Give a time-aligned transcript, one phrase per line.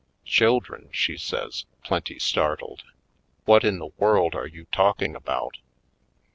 [0.25, 2.81] "Children!" she says, plenty startled.
[3.45, 5.59] "What in the world are you talking about?"